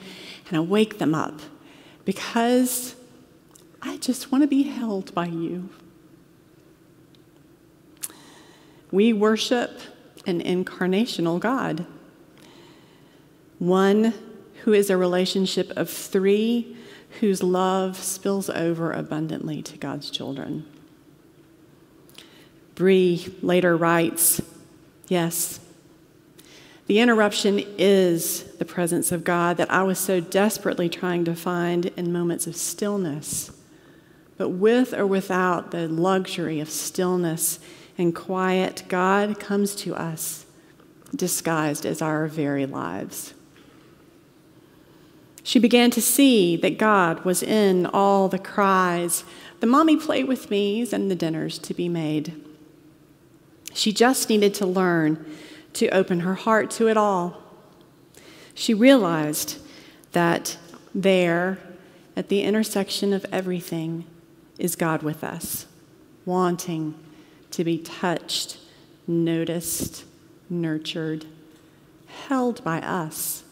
and 0.49 0.57
I 0.57 0.61
wake 0.61 0.99
them 0.99 1.15
up 1.15 1.41
because 2.05 2.95
I 3.81 3.97
just 3.97 4.31
want 4.31 4.43
to 4.43 4.49
be 4.49 4.65
held 4.65 5.15
by 5.15 5.27
you. 5.27 5.71
We 8.93 9.13
worship 9.13 9.81
an 10.27 10.41
incarnational 10.43 11.41
God, 11.41 11.87
one 13.59 14.15
who 14.67 14.73
is 14.73 14.91
a 14.91 14.97
relationship 14.97 15.71
of 15.77 15.89
three 15.89 16.77
whose 17.21 17.41
love 17.41 17.97
spills 17.97 18.51
over 18.51 18.91
abundantly 18.91 19.63
to 19.63 19.79
God's 19.79 20.11
children. 20.11 20.67
Bree 22.75 23.33
later 23.43 23.77
writes 23.77 24.43
Yes, 25.07 25.61
the 26.89 26.99
interruption 26.99 27.61
is 27.79 28.43
the 28.59 28.65
presence 28.65 29.13
of 29.13 29.23
God 29.23 29.57
that 29.59 29.71
I 29.71 29.85
was 29.85 30.01
so 30.01 30.19
desperately 30.19 30.89
trying 30.89 31.25
to 31.27 31.37
find 31.37 31.87
in 31.97 32.13
moments 32.13 32.49
of 32.49 32.57
stillness. 32.57 33.53
But 34.37 34.49
with 34.49 34.93
or 34.93 35.07
without 35.07 35.71
the 35.71 35.87
luxury 35.87 36.59
of 36.59 36.71
stillness 36.71 37.61
and 37.97 38.13
quiet, 38.13 38.83
God 38.89 39.39
comes 39.39 39.77
to 39.77 39.95
us 39.95 40.45
disguised 41.15 41.87
as 41.87 42.03
our 42.03 42.27
very 42.27 42.67
lives. 42.67 43.33
She 45.47 45.61
began 45.61 45.93
to 45.93 46.03
see 46.03 46.57
that 46.57 46.77
God 46.77 47.25
was 47.25 47.41
in 47.41 47.87
all 47.87 48.27
the 48.27 48.37
cries, 48.37 49.23
the 49.61 49.67
mommy 49.69 49.97
play 49.97 50.25
with 50.25 50.51
me's, 50.51 50.93
and 50.93 51.09
the 51.09 51.15
dinners 51.15 51.61
to 51.61 51.73
be 51.73 51.89
made. 51.89 52.35
She 53.73 53.93
just 53.93 54.29
needed 54.29 54.55
to 54.55 54.67
learn 54.67 55.25
to 55.75 55.89
open 55.91 56.21
her 56.21 56.35
heart 56.35 56.73
to 56.73 56.89
it 56.89 56.97
all. 56.97 57.45
She 58.55 58.75
realized 58.75 59.61
that 60.11 60.59
there, 60.93 61.61
at 62.17 62.29
the 62.29 62.43
intersection 62.43 63.13
of 63.13 63.25
everything, 63.31 64.05
is 64.59 64.75
God 64.75 65.05
with 65.05 65.23
us, 65.23 65.67
wanting 66.25 66.97
to 67.53 67.63
be 67.63 67.79
touched, 67.79 68.59
noticed, 69.07 70.07
nurtured, 70.51 71.25
held 72.27 72.65
by 72.65 72.81
us. 72.81 73.45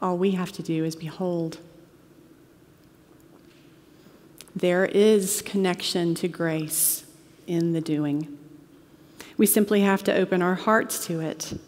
All 0.00 0.16
we 0.16 0.32
have 0.32 0.52
to 0.52 0.62
do 0.62 0.84
is 0.84 0.94
behold. 0.94 1.58
There 4.54 4.86
is 4.86 5.42
connection 5.42 6.14
to 6.16 6.28
grace 6.28 7.04
in 7.46 7.72
the 7.72 7.80
doing. 7.80 8.38
We 9.36 9.46
simply 9.46 9.80
have 9.82 10.04
to 10.04 10.14
open 10.14 10.42
our 10.42 10.54
hearts 10.54 11.06
to 11.06 11.20
it. 11.20 11.58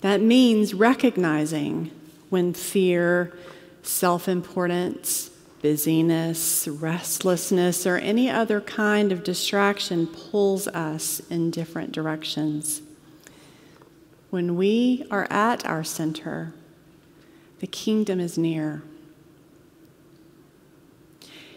That 0.00 0.20
means 0.20 0.74
recognizing 0.74 1.90
when 2.30 2.52
fear, 2.52 3.36
self 3.82 4.28
importance, 4.28 5.30
busyness, 5.62 6.68
restlessness, 6.68 7.86
or 7.86 7.96
any 7.96 8.30
other 8.30 8.60
kind 8.60 9.10
of 9.10 9.24
distraction 9.24 10.06
pulls 10.06 10.68
us 10.68 11.20
in 11.30 11.50
different 11.50 11.92
directions. 11.92 12.82
When 14.30 14.56
we 14.56 15.06
are 15.10 15.26
at 15.30 15.66
our 15.66 15.82
center, 15.82 16.52
the 17.60 17.66
kingdom 17.66 18.20
is 18.20 18.38
near. 18.38 18.82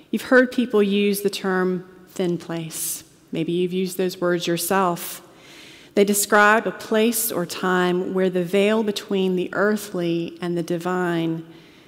You've 0.10 0.24
heard 0.24 0.52
people 0.52 0.84
use 0.84 1.22
the 1.22 1.30
term 1.30 1.90
thin 2.10 2.38
place. 2.38 3.04
Maybe 3.32 3.54
you've 3.54 3.74
used 3.74 3.98
those 3.98 4.20
words 4.20 4.46
yourself. 4.46 5.26
They 5.96 6.04
describe 6.04 6.68
a 6.68 6.72
place 6.72 7.32
or 7.32 7.46
time 7.46 8.14
where 8.14 8.30
the 8.30 8.44
veil 8.44 8.84
between 8.84 9.36
the 9.36 9.50
earthly 9.54 10.38
and 10.42 10.58
the 10.58 10.64
divine 10.64 11.46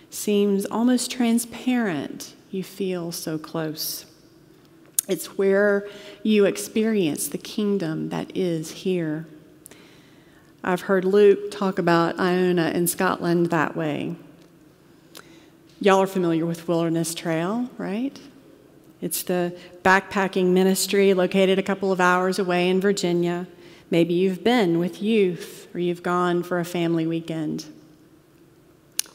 seems 0.09 0.65
almost 0.65 1.11
transparent. 1.11 2.33
You 2.51 2.63
feel 2.63 3.11
so 3.11 3.37
close. 3.37 4.05
It's 5.07 5.37
where 5.37 5.87
you 6.21 6.45
experience 6.45 7.27
the 7.27 7.37
kingdom 7.37 8.09
that 8.09 8.35
is 8.35 8.71
here. 8.71 9.25
I've 10.65 10.81
heard 10.81 11.03
Luke 11.03 11.51
talk 11.51 11.77
about 11.77 12.17
Iona 12.17 12.69
in 12.69 12.87
Scotland 12.87 13.47
that 13.47 13.75
way. 13.75 14.15
Y'all 15.81 16.01
are 16.01 16.07
familiar 16.07 16.45
with 16.45 16.69
Wilderness 16.69 17.13
Trail, 17.13 17.69
right? 17.77 18.17
It's 19.01 19.23
the 19.23 19.57
backpacking 19.83 20.53
ministry 20.53 21.13
located 21.13 21.59
a 21.59 21.63
couple 21.63 21.91
of 21.91 21.99
hours 21.99 22.39
away 22.39 22.69
in 22.69 22.79
Virginia. 22.79 23.45
Maybe 23.91 24.13
you've 24.13 24.41
been 24.41 24.79
with 24.79 25.01
youth 25.01 25.67
or 25.73 25.81
you've 25.81 26.01
gone 26.01 26.43
for 26.43 26.61
a 26.61 26.65
family 26.65 27.05
weekend. 27.05 27.65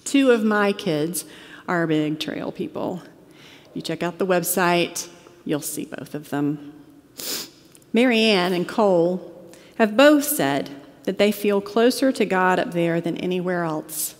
Two 0.05 0.31
of 0.31 0.45
my 0.45 0.75
kids 0.75 1.25
are 1.67 1.87
big 1.87 2.21
trail 2.21 2.53
people. 2.53 3.03
If 3.65 3.71
you 3.73 3.81
check 3.81 4.03
out 4.03 4.19
the 4.19 4.27
website, 4.27 5.09
you'll 5.47 5.61
see 5.63 5.87
both 5.87 6.15
of 6.15 6.29
them. 6.29 6.75
Marianne 7.95 8.53
and 8.53 8.69
Cole 8.69 9.51
have 9.79 9.97
both 9.97 10.25
said 10.25 10.69
that 11.09 11.17
they 11.17 11.33
feel 11.33 11.63
closer 11.63 12.13
to 12.13 12.27
God 12.27 12.59
up 12.59 12.73
there 12.73 13.01
than 13.01 13.17
anywhere 13.17 13.65
else. 13.65 14.15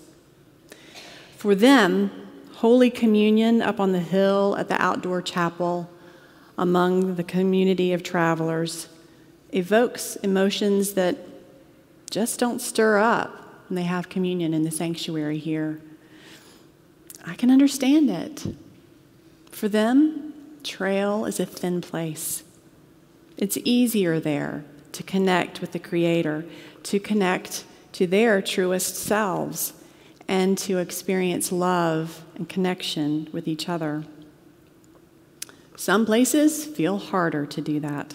For 1.37 1.55
them, 1.55 2.11
Holy 2.55 2.89
Communion 2.89 3.61
up 3.61 3.79
on 3.79 3.93
the 3.93 4.01
hill 4.01 4.57
at 4.57 4.71
the 4.71 4.83
outdoor 4.83 5.21
chapel 5.21 5.91
among 6.57 7.17
the 7.17 7.23
community 7.23 7.93
of 7.93 8.03
travelers 8.03 8.89
evokes 9.51 10.17
emotions 10.17 10.95
that 10.95 11.19
just 12.09 12.41
don't 12.41 12.63
stir 12.63 12.97
up 12.97 13.37
when 13.69 13.77
they 13.77 13.83
have 13.83 14.09
communion 14.09 14.55
in 14.55 14.63
the 14.63 14.71
sanctuary 14.71 15.37
here. 15.37 15.83
I 17.27 17.35
can 17.35 17.51
understand 17.51 18.09
it. 18.09 18.47
For 19.51 19.69
them, 19.69 20.33
trail 20.65 21.27
is 21.27 21.39
a 21.39 21.45
thin 21.45 21.83
place. 21.83 22.45
It's 23.37 23.59
easier 23.59 24.19
there 24.19 24.65
to 24.99 25.03
connect 25.05 25.61
with 25.61 25.71
the 25.71 25.79
Creator, 25.79 26.45
to 26.89 26.99
connect 26.99 27.65
to 27.93 28.07
their 28.07 28.41
truest 28.41 28.97
selves, 28.97 29.73
and 30.29 30.59
to 30.59 30.77
experience 30.77 31.51
love 31.51 32.23
and 32.37 32.49
connection 32.49 33.29
with 33.33 33.49
each 33.49 33.69
other. 33.69 34.05
Some 35.75 36.05
places 36.05 36.67
feel 36.67 36.99
harder 36.99 37.47
to 37.47 37.61
do 37.63 37.81
that. 37.81 38.15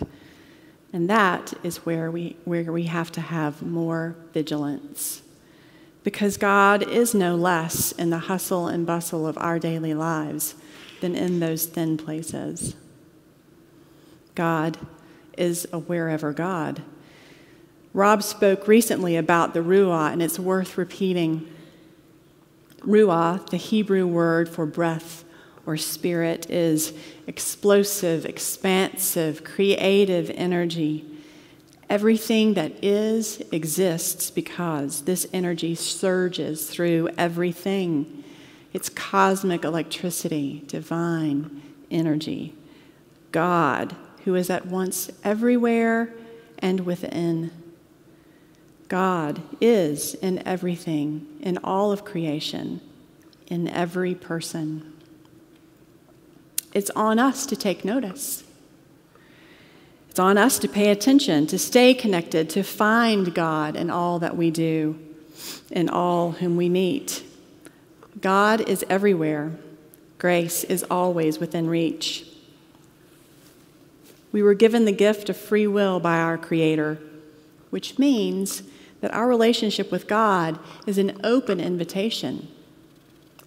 And 0.91 1.09
that 1.09 1.53
is 1.63 1.77
where 1.77 2.12
we, 2.12 2.38
where 2.45 2.71
we 2.71 2.83
have 2.83 3.12
to 3.13 3.21
have 3.21 3.63
more 3.63 4.15
vigilance. 4.31 5.23
Because 6.03 6.38
God 6.38 6.83
is 6.83 7.15
no 7.15 7.36
less 7.36 7.93
in 7.93 8.12
the 8.12 8.19
hustle 8.19 8.67
and 8.67 8.86
bustle 8.86 9.25
of 9.25 9.38
our 9.39 9.57
daily 9.57 9.95
lives 9.95 10.53
than 11.01 11.15
in 11.15 11.39
those 11.39 11.65
thin 11.65 11.97
places. 11.97 12.75
God 14.36 14.77
is 15.36 15.67
a 15.73 15.79
wherever 15.79 16.31
God. 16.31 16.83
Rob 17.93 18.23
spoke 18.23 18.67
recently 18.67 19.15
about 19.15 19.53
the 19.53 19.60
Ruah, 19.60 20.12
and 20.12 20.21
it's 20.21 20.39
worth 20.39 20.77
repeating. 20.77 21.47
Ruah, 22.79 23.47
the 23.49 23.58
Hebrew 23.58 24.08
word 24.08 24.49
for 24.49 24.65
breath 24.65 25.23
or 25.65 25.77
spirit, 25.77 26.49
is 26.49 26.93
explosive, 27.27 28.25
expansive, 28.25 29.43
creative 29.43 30.32
energy. 30.32 31.06
Everything 31.88 32.56
that 32.56 32.84
is 32.84 33.41
exists 33.51 34.32
because 34.32 35.03
this 35.03 35.27
energy 35.32 35.75
surges 35.75 36.67
through 36.67 37.10
everything. 37.15 38.23
It's 38.73 38.89
cosmic 38.89 39.63
electricity, 39.63 40.63
divine 40.65 41.62
energy. 41.91 42.56
God 43.32 43.95
who 44.23 44.34
is 44.34 44.49
at 44.49 44.65
once 44.65 45.12
everywhere 45.23 46.12
and 46.58 46.82
within. 46.82 47.51
God 48.93 49.41
is 49.60 50.13
in 50.13 50.47
everything, 50.47 51.25
in 51.41 51.58
all 51.63 51.91
of 51.91 52.06
creation, 52.06 52.79
in 53.47 53.67
every 53.67 54.13
person. 54.13 54.93
It's 56.75 56.91
on 56.91 57.17
us 57.17 57.47
to 57.47 57.56
take 57.56 57.84
notice. 57.84 58.43
It's 60.12 60.19
on 60.19 60.38
us 60.38 60.60
to 60.60 60.67
pay 60.67 60.91
attention, 60.91 61.47
to 61.47 61.58
stay 61.58 61.95
connected, 61.95 62.51
to 62.51 62.62
find 62.62 63.34
God 63.34 63.75
in 63.75 63.89
all 63.89 64.19
that 64.19 64.38
we 64.38 64.51
do, 64.51 64.99
in 65.71 65.89
all 65.89 66.34
whom 66.34 66.56
we 66.56 66.69
meet. 66.69 67.23
God 68.21 68.62
is 68.62 68.86
everywhere. 68.91 69.53
Grace 70.19 70.63
is 70.65 70.84
always 70.84 71.39
within 71.39 71.65
reach. 71.65 72.27
We 74.32 74.43
were 74.43 74.53
given 74.53 74.86
the 74.86 74.91
gift 74.91 75.29
of 75.29 75.36
free 75.36 75.65
will 75.65 75.99
by 75.99 76.19
our 76.19 76.38
Creator, 76.38 76.99
which 77.71 77.97
means 77.97 78.62
that 79.03 79.13
our 79.13 79.27
relationship 79.27 79.91
with 79.91 80.07
God 80.07 80.57
is 80.87 80.97
an 80.97 81.19
open 81.25 81.59
invitation, 81.59 82.47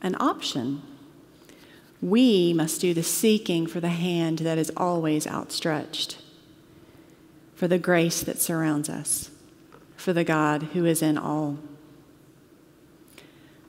an 0.03 0.15
option. 0.21 0.83
We 2.03 2.53
must 2.53 2.83
do 2.83 2.93
the 2.93 3.03
seeking 3.03 3.67
for 3.67 3.81
the 3.81 3.89
hand 3.89 4.41
that 4.41 4.59
is 4.59 4.71
always 4.77 5.27
outstretched, 5.27 6.19
for 7.55 7.67
the 7.67 7.79
grace 7.79 8.21
that 8.21 8.39
surrounds 8.39 8.91
us, 8.91 9.31
for 9.97 10.13
the 10.13 10.25
God 10.25 10.63
who 10.75 10.85
is 10.85 11.01
in 11.01 11.17
all. 11.17 11.57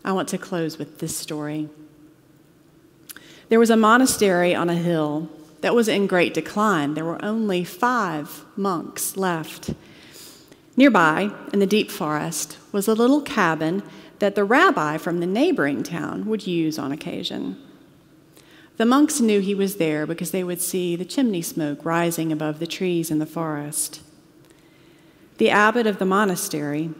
I 0.04 0.12
want 0.12 0.28
to 0.28 0.38
close 0.38 0.78
with 0.78 1.00
this 1.00 1.16
story. 1.16 1.70
There 3.48 3.60
was 3.60 3.70
a 3.70 3.78
monastery 3.78 4.54
on 4.54 4.70
a 4.70 4.76
hill 4.76 5.30
that 5.62 5.74
was 5.74 5.88
in 5.88 6.06
great 6.06 6.34
decline. 6.34 6.96
There 6.96 7.06
were 7.06 7.24
only 7.24 7.64
five 7.64 8.44
monks 8.58 9.16
left. 9.16 9.70
Nearby, 10.78 11.32
in 11.52 11.60
the 11.60 11.66
deep 11.66 11.90
forest, 11.90 12.58
was 12.72 12.88
a 12.88 12.94
little 12.94 13.22
cabin 13.22 13.82
that 14.20 14.36
the 14.36 14.44
rabbi 14.44 14.98
from 14.98 15.20
the 15.20 15.26
neighboring 15.26 15.82
town 15.82 16.28
would 16.28 16.46
use 16.46 16.78
on 16.78 16.92
occasion. 16.92 17.62
The 18.78 18.86
monks 18.86 19.20
knew 19.20 19.40
he 19.40 19.56
was 19.56 19.78
there 19.78 20.06
because 20.06 20.30
they 20.30 20.44
would 20.44 20.62
see 20.62 20.96
the 20.96 21.04
chimney 21.04 21.42
smoke 21.42 21.84
rising 21.84 22.32
above 22.32 22.60
the 22.60 22.68
trees 22.68 23.10
in 23.10 23.18
the 23.18 23.26
forest. 23.26 24.02
The 25.40 25.50
abbot 25.50 25.88
of 25.88 25.98
the 25.98 26.06
monastery 26.06 26.92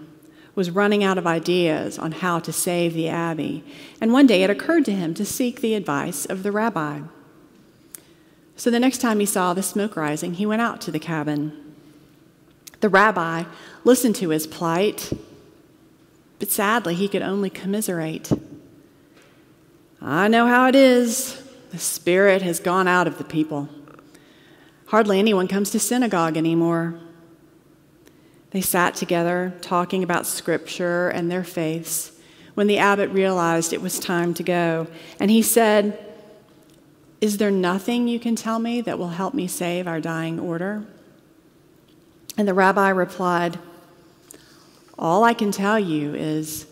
was 0.56 0.72
running 0.72 1.04
out 1.04 1.20
of 1.20 1.28
ideas 1.28 2.00
on 2.00 2.14
how 2.14 2.40
to 2.40 2.52
save 2.52 2.96
the 2.96 3.08
abbey, 3.08 3.64
and 4.02 4.12
one 4.12 4.26
day 4.26 4.42
it 4.42 4.50
occurred 4.50 4.86
to 4.86 4.92
him 4.92 5.14
to 5.14 5.24
seek 5.26 5.62
the 5.62 5.76
advice 5.76 6.26
of 6.26 6.42
the 6.42 6.52
rabbi. 6.52 7.02
So 8.56 8.72
the 8.72 8.80
next 8.80 8.98
time 8.98 9.20
he 9.20 9.28
saw 9.28 9.54
the 9.54 9.62
smoke 9.62 9.96
rising, 9.96 10.34
he 10.34 10.48
went 10.48 10.64
out 10.64 10.82
to 10.82 10.92
the 10.92 10.98
cabin. 10.98 11.67
The 12.80 12.90
rabbi 12.90 13.44
listened 13.84 14.16
to 14.18 14.30
his 14.30 14.46
plight, 14.46 15.12
but 16.40 16.52
sadly, 16.52 16.94
he 16.94 17.08
could 17.08 17.22
only 17.22 17.50
commiserate. 17.50 18.32
I 20.02 20.28
know 20.28 20.46
how 20.46 20.68
it 20.68 20.76
is. 20.76 21.42
The 21.72 21.80
spirit 21.80 22.42
has 22.44 22.60
gone 22.60 22.88
out 22.88 23.08
of 23.08 23.18
the 23.18 23.24
people. 23.24 23.70
Hardly 24.88 25.20
anyone 25.20 25.48
comes 25.48 25.72
to 25.72 25.80
synagogue 25.80 26.38
anymore. 26.38 27.00
They 28.52 28.62
sat 28.62 28.96
together 28.96 29.54
talking 29.62 30.04
about 30.04 30.26
scripture 30.26 31.10
and 31.10 31.30
their 31.30 31.44
faiths 31.44 32.14
when 32.54 32.68
the 32.68 32.78
abbot 32.78 33.10
realized 33.10 33.74
it 33.74 33.82
was 33.82 34.00
time 34.00 34.34
to 34.36 34.44
go. 34.44 34.88
And 35.20 35.30
he 35.30 35.42
said, 35.42 36.04
is 37.20 37.38
there 37.38 37.52
nothing 37.52 38.08
you 38.08 38.20
can 38.20 38.36
tell 38.36 38.60
me 38.60 38.80
that 38.82 38.98
will 38.98 39.10
help 39.10 39.34
me 39.34 39.48
save 39.48 39.88
our 39.88 40.00
dying 40.00 40.40
order? 40.40 40.86
And 42.38 42.48
the 42.48 42.54
rabbi 42.54 42.90
replied, 42.90 43.58
All 44.98 45.24
I 45.24 45.34
can 45.34 45.52
tell 45.52 45.80
you 45.80 46.14
is 46.14 46.68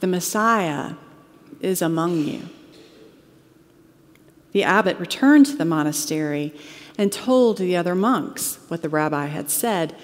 the 0.00 0.06
Messiah 0.06 0.94
is 1.60 1.82
among 1.82 2.18
you. 2.24 2.48
The 4.52 4.62
abbot 4.62 4.98
returned 4.98 5.46
to 5.46 5.56
the 5.56 5.66
monastery 5.66 6.54
and 6.96 7.12
told 7.12 7.58
the 7.58 7.76
other 7.76 7.94
monks 7.94 8.58
what 8.68 8.80
the 8.80 8.88
rabbi 8.88 9.26
had 9.26 9.50
said, 9.50 9.94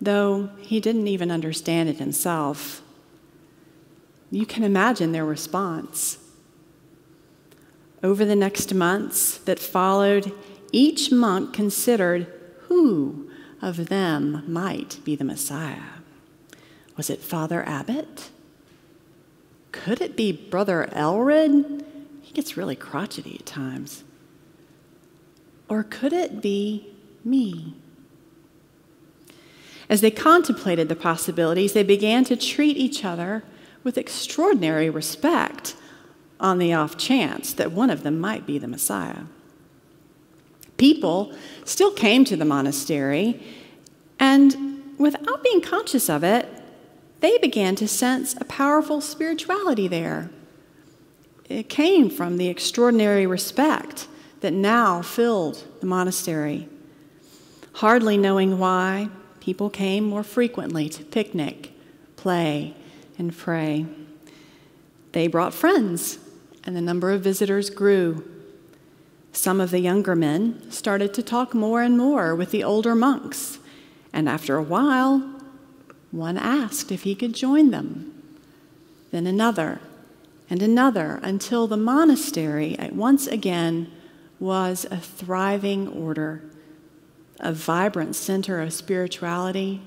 though 0.00 0.50
he 0.60 0.80
didn't 0.80 1.08
even 1.08 1.30
understand 1.30 1.88
it 1.88 1.96
himself. 1.96 2.82
You 4.30 4.44
can 4.44 4.64
imagine 4.64 5.12
their 5.12 5.24
response. 5.24 6.18
Over 8.02 8.26
the 8.26 8.36
next 8.36 8.74
months 8.74 9.38
that 9.38 9.58
followed, 9.58 10.30
each 10.72 11.10
monk 11.10 11.54
considered 11.54 12.26
who 12.64 13.25
of 13.60 13.88
them 13.88 14.44
might 14.46 14.98
be 15.04 15.16
the 15.16 15.24
Messiah. 15.24 15.82
Was 16.96 17.10
it 17.10 17.20
Father 17.20 17.66
Abbot? 17.66 18.30
Could 19.72 20.00
it 20.00 20.16
be 20.16 20.32
Brother 20.32 20.88
Elred? 20.92 21.84
He 22.22 22.32
gets 22.32 22.56
really 22.56 22.76
crotchety 22.76 23.36
at 23.38 23.46
times. 23.46 24.04
Or 25.68 25.82
could 25.82 26.12
it 26.12 26.40
be 26.40 26.94
me? 27.24 27.74
As 29.88 30.00
they 30.00 30.10
contemplated 30.10 30.88
the 30.88 30.96
possibilities, 30.96 31.72
they 31.72 31.82
began 31.82 32.24
to 32.24 32.36
treat 32.36 32.76
each 32.76 33.04
other 33.04 33.44
with 33.84 33.98
extraordinary 33.98 34.90
respect 34.90 35.76
on 36.40 36.58
the 36.58 36.72
off 36.72 36.96
chance 36.96 37.52
that 37.52 37.72
one 37.72 37.90
of 37.90 38.02
them 38.02 38.18
might 38.18 38.46
be 38.46 38.58
the 38.58 38.68
Messiah. 38.68 39.24
People 40.76 41.32
still 41.64 41.92
came 41.92 42.24
to 42.24 42.36
the 42.36 42.44
monastery, 42.44 43.42
and 44.18 44.94
without 44.98 45.42
being 45.42 45.60
conscious 45.60 46.08
of 46.08 46.22
it, 46.22 46.48
they 47.20 47.38
began 47.38 47.74
to 47.76 47.88
sense 47.88 48.34
a 48.40 48.44
powerful 48.44 49.00
spirituality 49.00 49.88
there. 49.88 50.30
It 51.48 51.68
came 51.68 52.10
from 52.10 52.36
the 52.36 52.48
extraordinary 52.48 53.26
respect 53.26 54.08
that 54.40 54.52
now 54.52 55.02
filled 55.02 55.64
the 55.80 55.86
monastery. 55.86 56.68
Hardly 57.74 58.16
knowing 58.16 58.58
why, 58.58 59.08
people 59.40 59.70
came 59.70 60.04
more 60.04 60.24
frequently 60.24 60.88
to 60.88 61.04
picnic, 61.04 61.72
play, 62.16 62.74
and 63.18 63.36
pray. 63.36 63.86
They 65.12 65.28
brought 65.28 65.54
friends 65.54 66.18
and 66.64 66.76
the 66.76 66.80
number 66.80 67.12
of 67.12 67.22
visitors 67.22 67.70
grew. 67.70 68.28
Some 69.36 69.60
of 69.60 69.70
the 69.70 69.80
younger 69.80 70.16
men 70.16 70.62
started 70.70 71.12
to 71.12 71.22
talk 71.22 71.52
more 71.52 71.82
and 71.82 71.98
more 71.98 72.34
with 72.34 72.52
the 72.52 72.64
older 72.64 72.94
monks, 72.94 73.58
and 74.10 74.30
after 74.30 74.56
a 74.56 74.62
while, 74.62 75.18
one 76.10 76.38
asked 76.38 76.90
if 76.90 77.02
he 77.02 77.14
could 77.14 77.34
join 77.34 77.70
them. 77.70 78.14
Then 79.10 79.26
another, 79.26 79.80
and 80.48 80.62
another, 80.62 81.20
until 81.22 81.66
the 81.66 81.76
monastery 81.76 82.78
once 82.92 83.26
again 83.26 83.92
was 84.40 84.86
a 84.90 84.96
thriving 84.96 85.86
order, 85.86 86.42
a 87.38 87.52
vibrant 87.52 88.16
center 88.16 88.62
of 88.62 88.72
spirituality 88.72 89.82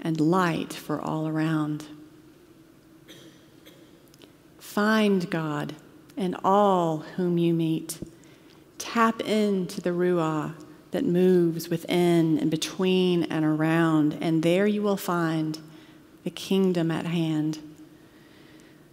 and 0.00 0.20
light 0.20 0.72
for 0.72 1.00
all 1.00 1.28
around. 1.28 1.84
Find 4.58 5.30
God 5.30 5.76
and 6.16 6.36
all 6.42 6.98
whom 7.16 7.38
you 7.38 7.54
meet. 7.54 8.00
Tap 8.84 9.22
into 9.22 9.80
the 9.80 9.90
Ruah 9.90 10.52
that 10.90 11.06
moves 11.06 11.70
within 11.70 12.38
and 12.38 12.50
between 12.50 13.22
and 13.24 13.42
around, 13.42 14.18
and 14.20 14.42
there 14.42 14.66
you 14.66 14.82
will 14.82 14.98
find 14.98 15.58
the 16.22 16.30
kingdom 16.30 16.90
at 16.90 17.06
hand. 17.06 17.60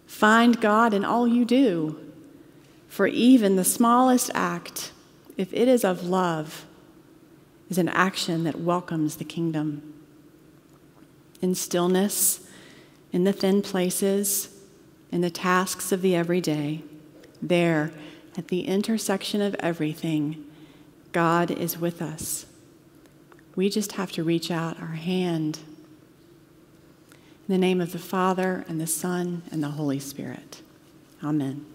Find 0.08 0.62
God 0.62 0.94
in 0.94 1.04
all 1.04 1.28
you 1.28 1.44
do, 1.44 2.00
for 2.88 3.06
even 3.06 3.58
the 3.58 3.66
smallest 3.66 4.32
act, 4.34 4.94
if 5.36 5.54
it 5.54 5.68
is 5.68 5.84
of 5.84 6.06
love, 6.06 6.66
is 7.70 7.78
an 7.78 7.90
action 7.90 8.46
that 8.46 8.62
welcomes 8.62 9.18
the 9.18 9.26
kingdom. 9.26 9.94
In 11.42 11.54
stillness, 11.54 12.48
in 13.12 13.26
the 13.26 13.34
thin 13.34 13.62
places, 13.62 14.56
in 15.12 15.20
the 15.20 15.30
tasks 15.30 15.92
of 15.92 16.02
the 16.02 16.16
everyday, 16.16 16.82
there, 17.42 17.92
at 18.38 18.48
the 18.48 18.62
intersection 18.62 19.42
of 19.42 19.56
everything, 19.60 20.46
God 21.12 21.52
is 21.52 21.78
with 21.78 22.02
us. 22.02 22.46
We 23.56 23.70
just 23.70 23.94
have 23.94 24.12
to 24.14 24.24
reach 24.24 24.50
out 24.50 24.80
our 24.80 24.96
hand. 24.96 25.60
In 27.48 27.54
the 27.54 27.58
name 27.58 27.82
of 27.82 27.92
the 27.92 28.00
Father, 28.00 28.64
and 28.68 28.80
the 28.80 28.88
Son, 28.88 29.44
and 29.52 29.62
the 29.62 29.72
Holy 29.72 30.00
Spirit. 30.00 30.62
Amen. 31.24 31.71